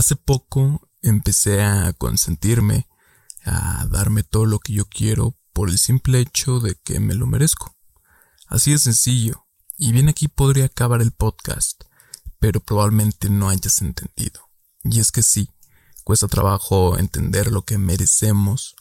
Hace 0.00 0.16
poco 0.16 0.88
empecé 1.02 1.62
a 1.62 1.92
consentirme, 1.92 2.88
a 3.44 3.84
darme 3.90 4.22
todo 4.22 4.46
lo 4.46 4.58
que 4.58 4.72
yo 4.72 4.86
quiero 4.86 5.36
por 5.52 5.68
el 5.68 5.76
simple 5.76 6.20
hecho 6.20 6.58
de 6.58 6.74
que 6.76 7.00
me 7.00 7.14
lo 7.14 7.26
merezco. 7.26 7.76
Así 8.46 8.72
de 8.72 8.78
sencillo. 8.78 9.46
Y 9.76 9.92
bien 9.92 10.08
aquí 10.08 10.26
podría 10.26 10.64
acabar 10.64 11.02
el 11.02 11.12
podcast, 11.12 11.84
pero 12.38 12.60
probablemente 12.60 13.28
no 13.28 13.50
hayas 13.50 13.82
entendido. 13.82 14.40
Y 14.84 15.00
es 15.00 15.12
que 15.12 15.22
sí, 15.22 15.50
cuesta 16.02 16.28
trabajo 16.28 16.96
entender 16.96 17.52
lo 17.52 17.66
que 17.66 17.76
merecemos, 17.76 18.76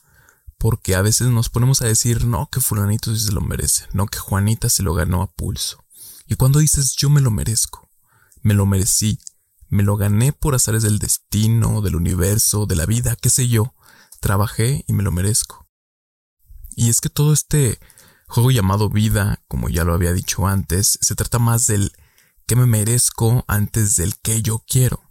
porque 0.58 0.96
a 0.96 1.02
veces 1.02 1.28
nos 1.28 1.50
ponemos 1.50 1.82
a 1.82 1.88
decir, 1.88 2.28
no, 2.28 2.48
que 2.50 2.62
fulanito 2.62 3.14
sí 3.14 3.26
se 3.26 3.34
lo 3.34 3.42
merece, 3.42 3.88
no, 3.92 4.08
que 4.08 4.20
Juanita 4.20 4.70
se 4.70 4.84
lo 4.84 4.94
ganó 4.94 5.22
a 5.22 5.30
pulso. 5.30 5.84
Y 6.28 6.36
cuando 6.36 6.60
dices, 6.60 6.96
yo 6.96 7.10
me 7.10 7.20
lo 7.20 7.30
merezco, 7.30 7.90
me 8.42 8.54
lo 8.54 8.66
merecí, 8.66 9.20
me 9.70 9.84
lo 9.84 9.98
gané 9.98 10.34
por 10.34 10.56
azares 10.56 10.84
del 10.84 11.00
destino, 11.00 11.82
del 11.82 11.96
universo, 11.96 12.66
de 12.66 12.76
la 12.76 12.86
vida, 12.86 13.16
qué 13.16 13.30
sé 13.30 13.48
yo. 13.48 13.74
Trabajé 14.20 14.84
y 14.88 14.94
me 14.94 15.04
lo 15.04 15.12
merezco. 15.12 15.68
Y 16.76 16.90
es 16.90 17.02
que 17.02 17.10
todo 17.10 17.34
este 17.34 17.80
juego 18.28 18.52
llamado 18.52 18.90
vida, 18.90 19.44
como 19.48 19.70
ya 19.70 19.84
lo 19.84 19.94
había 19.94 20.14
dicho 20.14 20.48
antes, 20.48 20.98
se 21.02 21.16
trata 21.16 21.40
más 21.40 21.68
del 21.68 21.92
que 22.48 22.56
me 22.56 22.66
merezco 22.66 23.46
antes 23.48 23.96
del 23.96 24.20
que 24.20 24.42
yo 24.42 24.64
quiero. 24.68 25.04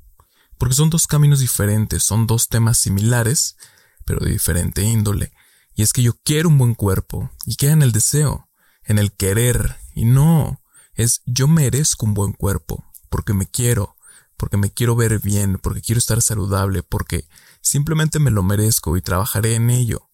Porque 0.58 0.74
son 0.74 0.90
dos 0.90 1.06
caminos 1.06 1.38
diferentes, 1.38 2.02
son 2.02 2.26
dos 2.26 2.48
temas 2.48 2.78
similares, 2.78 3.56
pero 4.04 4.24
de 4.24 4.30
diferente 4.30 4.82
índole. 4.82 5.32
Y 5.74 5.82
es 5.82 5.92
que 5.92 6.02
yo 6.02 6.14
quiero 6.24 6.48
un 6.48 6.58
buen 6.58 6.74
cuerpo, 6.74 7.30
y 7.46 7.54
queda 7.54 7.72
en 7.72 7.82
el 7.82 7.92
deseo, 7.92 8.48
en 8.82 8.98
el 8.98 9.12
querer, 9.12 9.76
y 9.94 10.04
no, 10.04 10.60
es 10.94 11.22
yo 11.26 11.46
merezco 11.46 12.06
un 12.06 12.14
buen 12.14 12.32
cuerpo, 12.32 12.84
porque 13.08 13.34
me 13.34 13.46
quiero, 13.46 13.97
porque 14.38 14.56
me 14.56 14.70
quiero 14.70 14.96
ver 14.96 15.20
bien, 15.20 15.58
porque 15.58 15.82
quiero 15.82 15.98
estar 15.98 16.22
saludable, 16.22 16.82
porque 16.82 17.28
simplemente 17.60 18.18
me 18.20 18.30
lo 18.30 18.42
merezco 18.42 18.96
y 18.96 19.02
trabajaré 19.02 19.56
en 19.56 19.68
ello. 19.68 20.08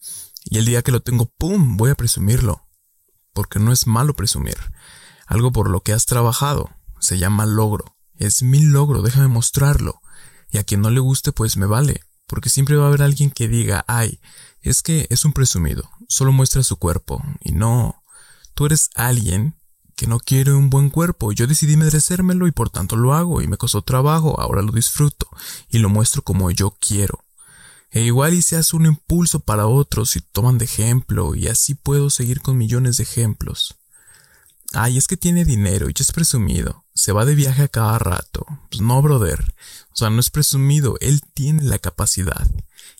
Y 0.44 0.58
el 0.58 0.64
día 0.64 0.82
que 0.82 0.92
lo 0.92 1.00
tengo, 1.00 1.26
¡pum!, 1.38 1.76
voy 1.76 1.90
a 1.90 1.94
presumirlo. 1.94 2.66
Porque 3.32 3.60
no 3.60 3.70
es 3.70 3.86
malo 3.86 4.14
presumir. 4.14 4.56
Algo 5.26 5.52
por 5.52 5.70
lo 5.70 5.82
que 5.82 5.92
has 5.92 6.06
trabajado. 6.06 6.70
Se 6.98 7.18
llama 7.18 7.46
logro. 7.46 7.96
Es 8.16 8.42
mi 8.42 8.60
logro, 8.60 9.02
déjame 9.02 9.28
mostrarlo. 9.28 10.00
Y 10.50 10.58
a 10.58 10.64
quien 10.64 10.80
no 10.80 10.90
le 10.90 11.00
guste, 11.00 11.32
pues 11.32 11.56
me 11.56 11.66
vale. 11.66 12.00
Porque 12.26 12.48
siempre 12.48 12.76
va 12.76 12.84
a 12.84 12.88
haber 12.88 13.02
alguien 13.02 13.30
que 13.30 13.48
diga, 13.48 13.84
ay, 13.86 14.20
es 14.62 14.82
que 14.82 15.06
es 15.10 15.24
un 15.26 15.34
presumido, 15.34 15.90
solo 16.08 16.32
muestra 16.32 16.62
su 16.62 16.78
cuerpo. 16.78 17.22
Y 17.40 17.52
no, 17.52 18.02
tú 18.54 18.66
eres 18.66 18.88
alguien 18.94 19.56
que 19.96 20.06
no 20.06 20.18
quiere 20.18 20.52
un 20.52 20.70
buen 20.70 20.90
cuerpo. 20.90 21.32
Yo 21.32 21.46
decidí 21.46 21.76
merecérmelo 21.76 22.46
y 22.46 22.52
por 22.52 22.70
tanto 22.70 22.96
lo 22.96 23.14
hago 23.14 23.42
y 23.42 23.48
me 23.48 23.56
costó 23.56 23.82
trabajo, 23.82 24.40
ahora 24.40 24.62
lo 24.62 24.72
disfruto 24.72 25.28
y 25.68 25.78
lo 25.78 25.88
muestro 25.88 26.22
como 26.22 26.50
yo 26.50 26.76
quiero. 26.80 27.24
E 27.90 28.02
igual 28.02 28.34
y 28.34 28.42
se 28.42 28.56
hace 28.56 28.74
un 28.74 28.86
impulso 28.86 29.40
para 29.40 29.66
otros 29.66 30.16
y 30.16 30.20
toman 30.20 30.58
de 30.58 30.64
ejemplo 30.64 31.34
y 31.34 31.46
así 31.46 31.74
puedo 31.74 32.10
seguir 32.10 32.40
con 32.40 32.58
millones 32.58 32.96
de 32.96 33.04
ejemplos. 33.04 33.76
Ay, 34.72 34.98
es 34.98 35.06
que 35.06 35.16
tiene 35.16 35.44
dinero 35.44 35.88
y 35.88 35.94
es 35.96 36.10
presumido. 36.10 36.84
Se 36.94 37.12
va 37.12 37.24
de 37.24 37.36
viaje 37.36 37.62
a 37.62 37.68
cada 37.68 37.96
rato. 38.00 38.44
Pues 38.70 38.80
no, 38.80 39.00
brother. 39.00 39.54
O 39.92 39.96
sea, 39.96 40.10
no 40.10 40.18
es 40.18 40.30
presumido. 40.30 40.96
Él 41.00 41.20
tiene 41.32 41.62
la 41.62 41.78
capacidad. 41.78 42.50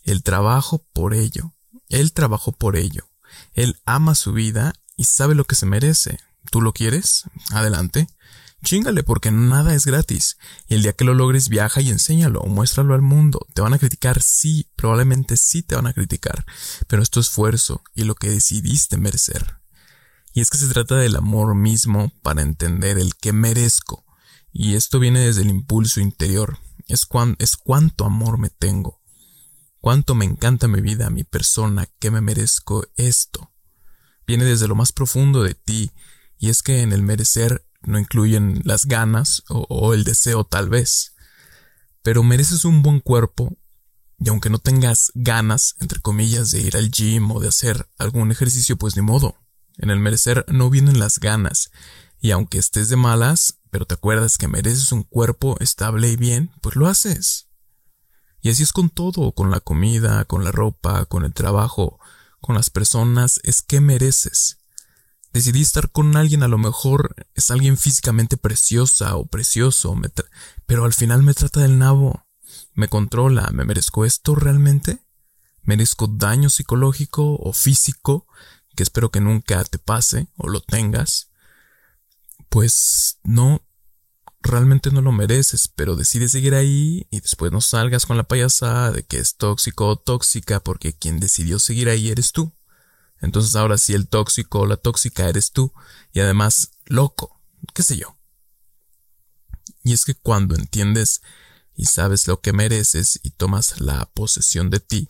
El 0.05 0.23
trabajo 0.23 0.87
por 0.93 1.15
ello. 1.15 1.53
Él 1.89 2.13
trabajó 2.13 2.53
por 2.53 2.77
ello. 2.77 3.09
Él 3.53 3.81
ama 3.85 4.15
su 4.15 4.33
vida 4.33 4.75
y 4.97 5.05
sabe 5.05 5.35
lo 5.35 5.45
que 5.45 5.57
se 5.57 5.67
merece. 5.67 6.21
¿Tú 6.51 6.61
lo 6.61 6.73
quieres? 6.73 7.25
Adelante. 7.51 8.07
Chingale 8.65 9.03
porque 9.03 9.31
nada 9.31 9.75
es 9.75 9.85
gratis. 9.85 10.39
Y 10.69 10.75
el 10.75 10.83
día 10.83 10.95
que 10.95 11.05
lo 11.05 11.15
logres 11.15 11.49
viaja 11.49 11.81
y 11.83 11.91
enséñalo 11.91 12.43
muéstralo 12.45 12.95
al 12.95 13.03
mundo. 13.03 13.47
Te 13.55 13.61
van 13.61 13.75
a 13.75 13.79
criticar, 13.79 14.23
sí, 14.23 14.71
probablemente 14.75 15.37
sí 15.37 15.63
te 15.63 15.77
van 15.77 15.87
a 15.87 15.93
criticar, 15.93 16.45
pero 16.89 17.03
es 17.03 17.11
tu 17.11 17.21
esfuerzo 17.21 17.83
y 17.95 18.05
lo 18.05 18.15
que 18.15 18.31
decidiste 18.31 18.97
merecer. 18.97 19.59
Y 20.33 20.41
es 20.41 20.51
que 20.51 20.59
se 20.59 20.69
trata 20.69 20.97
del 20.97 21.17
amor 21.17 21.55
mismo 21.55 22.11
para 22.23 22.43
entender 22.43 22.99
el 22.99 23.15
que 23.15 23.33
merezco. 23.33 24.05
Y 24.53 24.75
esto 24.75 24.99
viene 24.99 25.21
desde 25.21 25.43
el 25.43 25.51
impulso 25.51 26.01
interior. 26.01 26.59
Es, 26.89 27.07
es 27.39 27.57
cuánto 27.57 28.05
amor 28.05 28.39
me 28.39 28.51
tengo. 28.51 29.01
Cuánto 29.79 30.15
me 30.15 30.25
encanta 30.25 30.67
mi 30.67 30.81
vida, 30.81 31.11
mi 31.11 31.23
persona, 31.23 31.87
que 31.99 32.11
me 32.11 32.21
merezco 32.21 32.87
esto. 32.97 33.53
Viene 34.27 34.45
desde 34.45 34.69
lo 34.69 34.75
más 34.75 34.93
profundo 34.93 35.43
de 35.43 35.55
ti 35.55 35.93
y 36.45 36.51
es 36.51 36.63
que 36.63 36.83
en 36.83 36.93
el 36.93 37.03
merecer 37.03 37.67
no 37.81 37.99
incluyen 37.99 38.61
las 38.65 38.85
ganas 38.85 39.45
o, 39.49 39.95
el 39.95 40.05
deseo 40.05 40.45
tal 40.45 40.69
vez. 40.69 41.15
Pero 42.03 42.23
mereces 42.23 42.67
un 42.67 42.83
buen 42.83 43.01
cuerpo 43.01 43.57
y 44.19 44.29
aunque 44.29 44.51
no 44.51 44.59
tengas 44.59 45.11
ganas, 45.15 45.75
entre 45.81 46.01
comillas, 46.01 46.51
de 46.51 46.61
ir 46.61 46.77
al 46.77 46.91
gym 46.91 47.31
o 47.31 47.41
de 47.41 47.49
hacer 47.49 47.89
algún 47.97 48.31
ejercicio, 48.31 48.77
pues 48.77 48.95
ni 48.95 49.01
modo. 49.01 49.39
En 49.79 49.89
el 49.89 49.99
merecer 50.01 50.45
no 50.49 50.69
vienen 50.69 50.99
las 50.99 51.19
ganas. 51.19 51.71
Y 52.21 52.31
aunque 52.31 52.59
estés 52.59 52.91
de 52.91 52.97
malas, 52.97 53.61
pero 53.71 53.87
te 53.87 53.95
acuerdas 53.95 54.37
que 54.37 54.47
mereces 54.47 54.93
un 54.93 55.03
cuerpo 55.03 55.57
estable 55.61 56.11
y 56.11 56.17
bien, 56.17 56.51
pues 56.61 56.77
lo 56.77 56.89
haces. 56.89 57.49
Y 58.43 58.51
así 58.51 58.65
es 58.65 58.75
con 58.75 58.91
todo, 58.91 59.33
con 59.33 59.51
la 59.51 59.61
comida, 59.61 60.27
con 60.27 60.45
la 60.45 60.53
ropa, 60.53 61.07
con 61.07 61.25
el 61.25 61.33
trabajo, 61.33 61.99
con 62.43 62.55
las 62.55 62.69
personas, 62.69 63.41
es 63.45 63.63
que 63.63 63.81
mereces. 63.81 64.59
Decidí 65.35 65.63
estar 65.63 65.91
con 65.91 66.17
alguien, 66.17 66.45
a 66.45 66.49
lo 66.49 66.59
mejor 66.59 67.17
es 67.35 67.51
alguien 67.51 67.77
físicamente 67.77 68.37
preciosa 68.37 69.17
o 69.17 69.27
precioso, 69.27 70.01
pero 70.65 70.85
al 70.85 70.93
final 70.93 71.25
me 71.25 71.35
trata 71.35 71.59
del 71.59 71.77
nabo, 71.77 72.25
me 72.73 72.87
controla, 72.87 73.51
¿me 73.53 73.65
merezco 73.65 74.05
esto 74.05 74.37
realmente? 74.37 75.05
¿Merezco 75.63 76.07
daño 76.07 76.51
psicológico 76.51 77.35
o 77.35 77.53
físico 77.53 78.29
que 78.77 78.85
espero 78.85 79.11
que 79.11 79.21
nunca 79.21 79.65
te 79.65 79.81
pase 79.81 80.29
o 80.37 80.49
lo 80.49 80.61
tengas? 80.61 81.33
Pues 82.49 83.19
no, 83.25 83.61
realmente 84.41 84.93
no 84.93 85.01
lo 85.01 85.11
mereces, 85.11 85.67
pero 85.67 85.97
decides 85.97 86.31
seguir 86.31 86.55
ahí 86.55 87.09
y 87.11 87.21
después 87.21 87.51
no 87.51 87.61
salgas 87.61 88.07
con 88.07 88.17
la 88.17 88.23
payasada 88.23 88.93
de 88.93 89.03
que 89.03 89.19
es 89.19 89.35
tóxico 89.35 89.89
o 89.89 89.97
tóxica 89.97 90.61
porque 90.61 90.97
quien 90.97 91.19
decidió 91.19 91.59
seguir 91.59 91.89
ahí 91.89 92.11
eres 92.11 92.31
tú. 92.31 92.55
Entonces 93.21 93.57
ahora 93.57 93.79
sí 93.79 93.95
el 93.95 94.09
tóxico 94.09 94.61
o 94.61 94.67
la 94.67 94.77
tóxica 94.77 95.29
eres 95.29 95.53
tú 95.53 95.73
y 96.13 96.21
además 96.21 96.73
loco, 96.87 97.41
qué 97.75 97.83
sé 97.83 97.97
yo. 97.97 98.19
Y 99.83 99.93
es 99.93 100.05
que 100.05 100.15
cuando 100.15 100.55
entiendes 100.55 101.21
y 101.75 101.87
sabes 101.87 102.27
lo 102.27 102.41
que 102.41 102.53
mereces 102.53 103.21
y 103.23 103.31
tomas 103.31 103.81
la 103.81 104.11
posesión 104.15 104.71
de 104.71 104.81
ti, 104.81 105.09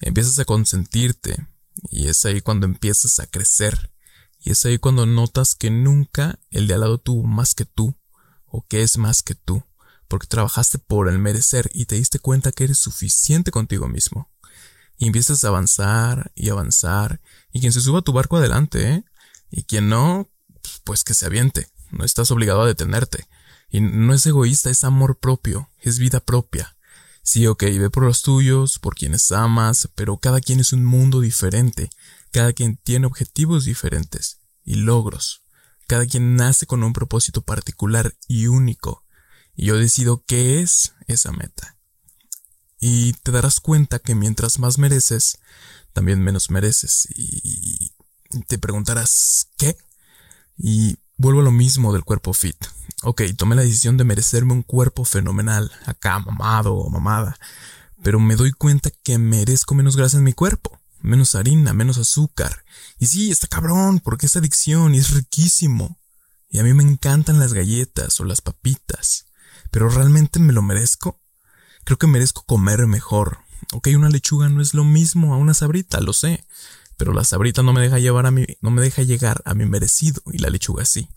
empiezas 0.00 0.38
a 0.38 0.44
consentirte 0.44 1.46
y 1.90 2.08
es 2.08 2.24
ahí 2.24 2.40
cuando 2.40 2.66
empiezas 2.66 3.18
a 3.18 3.26
crecer 3.26 3.92
y 4.38 4.50
es 4.52 4.64
ahí 4.64 4.78
cuando 4.78 5.06
notas 5.06 5.54
que 5.54 5.70
nunca 5.70 6.38
el 6.50 6.66
de 6.66 6.74
al 6.74 6.80
lado 6.80 6.98
tuvo 6.98 7.24
más 7.24 7.54
que 7.54 7.64
tú 7.64 7.98
o 8.46 8.66
que 8.66 8.82
es 8.82 8.96
más 8.96 9.22
que 9.22 9.34
tú, 9.34 9.64
porque 10.08 10.26
trabajaste 10.26 10.78
por 10.78 11.08
el 11.08 11.18
merecer 11.18 11.70
y 11.74 11.86
te 11.86 11.96
diste 11.96 12.18
cuenta 12.18 12.52
que 12.52 12.64
eres 12.64 12.78
suficiente 12.78 13.50
contigo 13.50 13.88
mismo. 13.88 14.30
Y 14.98 15.06
empiezas 15.06 15.44
a 15.44 15.48
avanzar 15.48 16.32
y 16.34 16.48
avanzar. 16.48 17.20
Y 17.52 17.60
quien 17.60 17.72
se 17.72 17.80
suba 17.80 18.00
a 18.00 18.02
tu 18.02 18.12
barco 18.12 18.36
adelante, 18.36 18.90
¿eh? 18.90 19.04
Y 19.50 19.64
quien 19.64 19.88
no, 19.88 20.30
pues 20.84 21.04
que 21.04 21.14
se 21.14 21.26
aviente. 21.26 21.68
No 21.90 22.04
estás 22.04 22.30
obligado 22.30 22.62
a 22.62 22.66
detenerte. 22.66 23.28
Y 23.68 23.80
no 23.80 24.14
es 24.14 24.24
egoísta, 24.26 24.70
es 24.70 24.84
amor 24.84 25.18
propio, 25.18 25.68
es 25.80 25.98
vida 25.98 26.20
propia. 26.20 26.76
Sí, 27.22 27.46
ok, 27.46 27.62
ve 27.64 27.90
por 27.90 28.04
los 28.04 28.22
tuyos, 28.22 28.78
por 28.78 28.94
quienes 28.94 29.32
amas, 29.32 29.88
pero 29.94 30.18
cada 30.18 30.40
quien 30.40 30.60
es 30.60 30.72
un 30.72 30.84
mundo 30.84 31.20
diferente. 31.20 31.90
Cada 32.30 32.52
quien 32.52 32.76
tiene 32.76 33.06
objetivos 33.06 33.64
diferentes 33.64 34.38
y 34.64 34.76
logros. 34.76 35.42
Cada 35.86 36.06
quien 36.06 36.36
nace 36.36 36.66
con 36.66 36.82
un 36.82 36.92
propósito 36.92 37.42
particular 37.42 38.14
y 38.28 38.46
único. 38.46 39.04
Y 39.54 39.66
yo 39.66 39.76
decido 39.76 40.24
qué 40.26 40.60
es 40.60 40.94
esa 41.06 41.32
meta 41.32 41.75
y 42.88 43.14
te 43.14 43.32
darás 43.32 43.58
cuenta 43.58 43.98
que 43.98 44.14
mientras 44.14 44.60
más 44.60 44.78
mereces, 44.78 45.38
también 45.92 46.22
menos 46.22 46.50
mereces 46.50 47.08
y 47.16 47.92
te 48.46 48.58
preguntarás 48.58 49.48
¿qué? 49.58 49.76
Y 50.56 50.96
vuelvo 51.16 51.40
a 51.40 51.42
lo 51.42 51.50
mismo 51.50 51.92
del 51.92 52.04
cuerpo 52.04 52.32
fit. 52.32 52.64
Ok, 53.02 53.22
tomé 53.36 53.56
la 53.56 53.62
decisión 53.62 53.96
de 53.96 54.04
merecerme 54.04 54.52
un 54.52 54.62
cuerpo 54.62 55.04
fenomenal, 55.04 55.72
acá 55.84 56.20
mamado 56.20 56.74
o 56.74 56.88
mamada, 56.88 57.36
pero 58.04 58.20
me 58.20 58.36
doy 58.36 58.52
cuenta 58.52 58.90
que 59.02 59.18
merezco 59.18 59.74
menos 59.74 59.96
grasa 59.96 60.18
en 60.18 60.24
mi 60.24 60.32
cuerpo, 60.32 60.78
menos 61.00 61.34
harina, 61.34 61.72
menos 61.72 61.98
azúcar. 61.98 62.64
Y 63.00 63.06
sí, 63.06 63.32
está 63.32 63.48
cabrón, 63.48 63.98
porque 63.98 64.26
es 64.26 64.36
adicción 64.36 64.94
y 64.94 64.98
es 64.98 65.10
riquísimo. 65.10 65.98
Y 66.48 66.60
a 66.60 66.62
mí 66.62 66.72
me 66.72 66.84
encantan 66.84 67.40
las 67.40 67.52
galletas 67.52 68.20
o 68.20 68.24
las 68.24 68.42
papitas, 68.42 69.26
pero 69.72 69.88
¿realmente 69.88 70.38
me 70.38 70.52
lo 70.52 70.62
merezco? 70.62 71.20
Creo 71.86 71.98
que 71.98 72.08
merezco 72.08 72.42
comer 72.42 72.84
mejor. 72.88 73.38
Ok, 73.72 73.90
una 73.94 74.08
lechuga 74.08 74.48
no 74.48 74.60
es 74.60 74.74
lo 74.74 74.82
mismo 74.82 75.32
a 75.32 75.36
una 75.36 75.54
sabrita, 75.54 76.00
lo 76.00 76.12
sé. 76.12 76.44
Pero 76.96 77.12
la 77.12 77.22
sabrita 77.22 77.62
no 77.62 77.72
me 77.72 77.80
deja 77.80 78.00
llevar 78.00 78.26
a 78.26 78.32
mi, 78.32 78.44
no 78.60 78.72
me 78.72 78.82
deja 78.82 79.02
llegar 79.02 79.40
a 79.44 79.54
mi 79.54 79.66
merecido 79.66 80.20
y 80.32 80.38
la 80.38 80.50
lechuga 80.50 80.84
sí. 80.84 81.08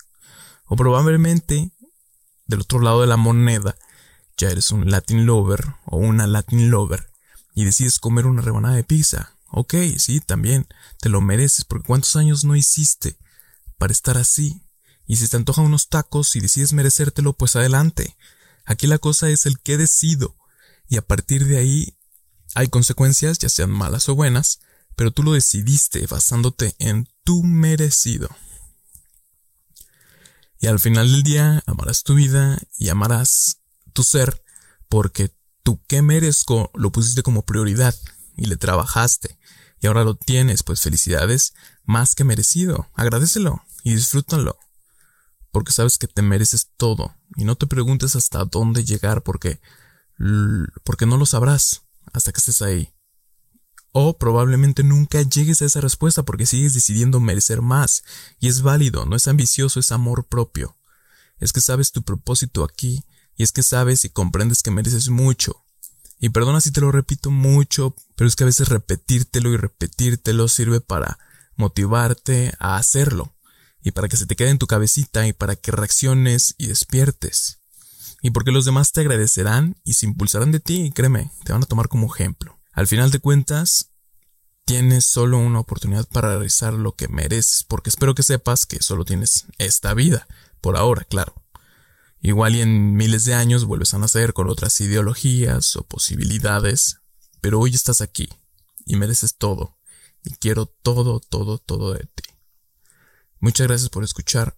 O 0.66 0.76
probablemente, 0.76 1.72
del 2.46 2.62
otro 2.62 2.82
lado 2.82 3.02
de 3.02 3.08
la 3.08 3.18
moneda, 3.18 3.78
ya 4.38 4.52
eres 4.52 4.70
un 4.70 4.92
Latin 4.92 5.26
lover 5.26 5.74
o 5.86 5.98
una 5.98 6.28
Latin 6.28 6.70
lover 6.70 7.10
y 7.56 7.66
decides 7.66 7.98
comer 7.98 8.28
una 8.28 8.44
rebanada 8.44 8.76
de 8.76 8.84
pizza. 8.84 9.34
Ok, 9.50 9.74
sí, 9.98 10.22
también, 10.22 10.68
te 11.00 11.10
lo 11.10 11.20
mereces, 11.20 11.66
porque 11.66 11.88
¿cuántos 11.88 12.16
años 12.16 12.44
no 12.44 12.56
hiciste 12.56 13.18
para 13.80 13.92
estar 13.92 14.20
así? 14.20 14.62
Y 15.08 15.16
si 15.16 15.28
te 15.28 15.36
antojan 15.36 15.66
unos 15.66 15.90
tacos 15.90 16.36
y 16.36 16.42
decides 16.42 16.74
merecértelo, 16.74 17.34
pues 17.34 17.56
adelante. 17.56 18.16
Aquí 18.66 18.86
la 18.86 19.00
cosa 19.00 19.32
es 19.32 19.48
el 19.48 19.60
que 19.60 19.76
decido. 19.76 20.36
Y 20.90 20.98
a 20.98 21.02
partir 21.02 21.46
de 21.46 21.58
ahí 21.58 21.98
hay 22.56 22.68
consecuencias, 22.68 23.38
ya 23.38 23.48
sean 23.48 23.70
malas 23.70 24.10
o 24.10 24.16
buenas, 24.16 24.60
pero 24.96 25.12
tú 25.12 25.24
lo 25.24 25.34
decidiste 25.34 26.06
basándote 26.08 26.76
en 26.80 27.08
tu 27.24 27.44
merecido. 27.44 28.30
Y 30.60 30.68
al 30.68 30.80
final 30.80 31.10
del 31.10 31.24
día 31.24 31.64
amarás 31.68 32.04
tu 32.04 32.16
vida 32.16 32.60
y 32.78 32.90
amarás 32.90 33.60
tu 33.94 34.04
ser 34.04 34.44
porque 34.90 35.34
tú 35.64 35.82
que 35.88 36.02
merezco 36.02 36.72
lo 36.74 36.92
pusiste 36.92 37.24
como 37.24 37.46
prioridad 37.46 37.96
y 38.36 38.46
le 38.46 38.58
trabajaste 38.58 39.40
y 39.80 39.88
ahora 39.88 40.04
lo 40.04 40.16
tienes, 40.16 40.64
pues 40.64 40.82
felicidades, 40.82 41.54
más 41.86 42.16
que 42.16 42.24
merecido. 42.24 42.90
Agradecelo 42.94 43.64
y 43.84 43.96
disfrútalo. 43.96 44.58
Porque 45.52 45.72
sabes 45.72 45.98
que 45.98 46.08
te 46.08 46.22
mereces 46.22 46.70
todo 46.78 47.16
y 47.36 47.46
no 47.46 47.56
te 47.56 47.68
preguntes 47.68 48.16
hasta 48.16 48.46
dónde 48.46 48.84
llegar 48.84 49.24
porque 49.24 49.62
porque 50.84 51.06
no 51.06 51.18
lo 51.18 51.26
sabrás 51.26 51.84
hasta 52.14 52.32
que 52.32 52.40
estés 52.40 52.62
ahí. 52.62 52.94
O 53.92 54.18
probablemente 54.18 54.84
nunca 54.84 55.22
llegues 55.22 55.62
a 55.62 55.66
esa 55.66 55.82
respuesta 55.82 56.24
porque 56.24 56.46
sigues 56.46 56.74
decidiendo 56.74 57.20
merecer 57.20 57.62
más. 57.62 58.04
Y 58.40 58.48
es 58.48 58.62
válido, 58.62 59.06
no 59.06 59.16
es 59.16 59.28
ambicioso, 59.28 59.80
es 59.80 59.92
amor 59.92 60.28
propio. 60.28 60.78
Es 61.40 61.54
que 61.54 61.62
sabes 61.62 61.92
tu 61.92 62.04
propósito 62.04 62.64
aquí, 62.64 63.04
y 63.36 63.44
es 63.44 63.52
que 63.52 63.64
sabes 63.64 64.06
y 64.06 64.10
comprendes 64.10 64.62
que 64.62 64.72
mereces 64.72 65.10
mucho. 65.10 65.64
Y 66.20 66.30
perdona 66.30 66.60
si 66.60 66.72
te 66.72 66.82
lo 66.82 66.92
repito 66.92 67.32
mucho, 67.32 67.96
pero 68.16 68.28
es 68.28 68.36
que 68.36 68.44
a 68.44 68.48
veces 68.48 68.68
repetírtelo 68.68 69.54
y 69.54 69.58
repetírtelo 69.58 70.50
sirve 70.50 70.82
para 70.82 71.18
motivarte 71.56 72.54
a 72.60 72.76
hacerlo, 72.76 73.34
y 73.82 73.92
para 73.92 74.10
que 74.10 74.18
se 74.18 74.26
te 74.26 74.36
quede 74.36 74.50
en 74.50 74.60
tu 74.60 74.68
cabecita 74.68 75.26
y 75.28 75.34
para 75.34 75.56
que 75.56 75.72
reacciones 75.72 76.56
y 76.58 76.68
despiertes. 76.68 77.59
Y 78.22 78.32
porque 78.32 78.52
los 78.52 78.66
demás 78.66 78.92
te 78.92 79.02
agradecerán 79.02 79.76
y 79.84 79.94
se 79.94 80.06
impulsarán 80.06 80.52
de 80.52 80.60
ti, 80.60 80.82
y 80.82 80.92
créeme, 80.92 81.32
te 81.46 81.54
van 81.54 81.64
a 81.64 81.68
tomar 81.68 81.88
como 81.88 82.14
ejemplo. 82.14 82.60
Al 82.74 82.88
final 82.88 83.12
de 83.12 83.20
cuentas, 83.20 83.92
tienes 84.66 85.06
solo 85.06 85.40
una 85.40 85.60
oportunidad 85.60 86.08
para 86.08 86.30
realizar 86.30 86.74
lo 86.74 86.96
que 86.96 87.08
mereces, 87.08 87.64
porque 87.64 87.90
espero 87.90 88.14
que 88.14 88.24
sepas 88.24 88.66
que 88.66 88.82
solo 88.82 89.06
tienes 89.06 89.46
esta 89.58 89.94
vida, 89.94 90.28
por 90.62 90.78
ahora, 90.78 91.06
claro. 91.06 91.34
Igual 92.22 92.56
y 92.56 92.62
en 92.62 92.96
miles 92.96 93.26
de 93.26 93.34
años 93.34 93.66
vuelves 93.66 93.94
a 93.94 93.98
nacer 93.98 94.34
con 94.34 94.50
otras 94.50 94.80
ideologías 94.82 95.76
o 95.76 95.84
posibilidades, 95.84 97.00
pero 97.42 97.60
hoy 97.60 97.74
estás 97.74 98.02
aquí 98.02 98.30
y 98.86 98.98
mereces 98.98 99.38
todo, 99.38 99.78
y 100.24 100.36
quiero 100.36 100.66
todo, 100.66 101.20
todo, 101.20 101.58
todo 101.58 101.94
de 101.94 102.04
ti. 102.04 102.30
Muchas 103.40 103.68
gracias 103.68 103.90
por 103.90 104.04
escuchar. 104.04 104.58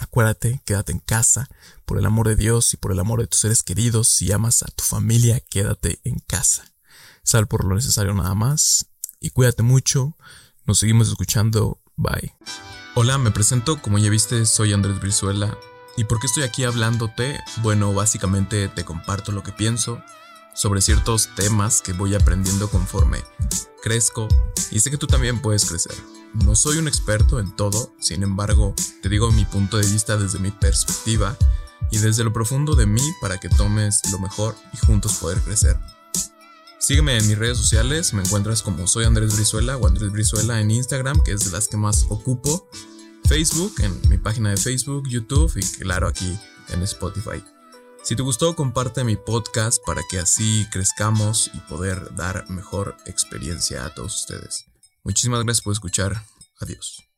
Acuérdate, 0.00 0.62
quédate 0.64 0.92
en 0.92 0.98
casa, 0.98 1.48
por 1.84 1.98
el 1.98 2.06
amor 2.06 2.26
de 2.26 2.36
Dios 2.36 2.72
y 2.72 2.78
por 2.78 2.90
el 2.90 2.98
amor 2.98 3.20
de 3.20 3.26
tus 3.26 3.40
seres 3.40 3.62
queridos. 3.62 4.08
Si 4.08 4.32
amas 4.32 4.62
a 4.62 4.66
tu 4.66 4.82
familia, 4.82 5.40
quédate 5.40 6.00
en 6.04 6.20
casa. 6.20 6.64
Sal 7.22 7.46
por 7.46 7.64
lo 7.66 7.74
necesario 7.74 8.14
nada 8.14 8.34
más. 8.34 8.86
Y 9.20 9.30
cuídate 9.30 9.62
mucho. 9.62 10.16
Nos 10.64 10.78
seguimos 10.78 11.08
escuchando. 11.08 11.82
Bye. 11.96 12.34
Hola, 12.94 13.18
me 13.18 13.30
presento. 13.30 13.82
Como 13.82 13.98
ya 13.98 14.08
viste, 14.08 14.46
soy 14.46 14.72
Andrés 14.72 14.98
Brizuela. 15.00 15.58
¿Y 15.98 16.04
por 16.04 16.18
qué 16.18 16.28
estoy 16.28 16.44
aquí 16.44 16.64
hablándote? 16.64 17.38
Bueno, 17.58 17.92
básicamente 17.92 18.68
te 18.68 18.84
comparto 18.84 19.32
lo 19.32 19.42
que 19.42 19.52
pienso 19.52 20.02
sobre 20.54 20.80
ciertos 20.80 21.28
temas 21.36 21.82
que 21.82 21.92
voy 21.92 22.14
aprendiendo 22.14 22.70
conforme 22.70 23.18
crezco 23.82 24.28
y 24.70 24.80
sé 24.80 24.90
que 24.90 24.98
tú 24.98 25.06
también 25.06 25.40
puedes 25.40 25.66
crecer. 25.66 25.94
No 26.34 26.54
soy 26.54 26.78
un 26.78 26.86
experto 26.86 27.40
en 27.40 27.54
todo, 27.56 27.92
sin 27.98 28.22
embargo, 28.22 28.74
te 29.02 29.08
digo 29.08 29.32
mi 29.32 29.44
punto 29.44 29.78
de 29.78 29.86
vista 29.86 30.16
desde 30.16 30.38
mi 30.38 30.52
perspectiva 30.52 31.36
y 31.90 31.98
desde 31.98 32.22
lo 32.22 32.32
profundo 32.32 32.76
de 32.76 32.86
mí 32.86 33.02
para 33.20 33.38
que 33.38 33.48
tomes 33.48 34.00
lo 34.12 34.18
mejor 34.20 34.54
y 34.72 34.76
juntos 34.76 35.14
poder 35.14 35.38
crecer. 35.40 35.76
Sígueme 36.78 37.18
en 37.18 37.26
mis 37.26 37.36
redes 37.36 37.58
sociales, 37.58 38.14
me 38.14 38.22
encuentras 38.22 38.62
como 38.62 38.86
soy 38.86 39.04
Andrés 39.04 39.34
Brizuela 39.34 39.76
o 39.76 39.86
Andrés 39.86 40.12
Brizuela 40.12 40.60
en 40.60 40.70
Instagram, 40.70 41.20
que 41.22 41.32
es 41.32 41.44
de 41.44 41.50
las 41.50 41.68
que 41.68 41.76
más 41.76 42.06
ocupo, 42.08 42.68
Facebook, 43.24 43.74
en 43.80 44.00
mi 44.08 44.16
página 44.16 44.50
de 44.50 44.56
Facebook, 44.56 45.08
YouTube 45.08 45.52
y 45.56 45.62
claro 45.78 46.06
aquí 46.06 46.38
en 46.68 46.82
Spotify. 46.82 47.44
Si 48.02 48.16
te 48.16 48.22
gustó, 48.22 48.56
comparte 48.56 49.04
mi 49.04 49.16
podcast 49.16 49.84
para 49.84 50.00
que 50.08 50.18
así 50.18 50.66
crezcamos 50.70 51.50
y 51.52 51.58
poder 51.68 52.14
dar 52.14 52.48
mejor 52.48 52.96
experiencia 53.04 53.84
a 53.84 53.94
todos 53.94 54.20
ustedes. 54.20 54.69
Muchísimas 55.04 55.42
gracias 55.44 55.62
por 55.62 55.72
escuchar. 55.72 56.22
Adiós. 56.60 57.09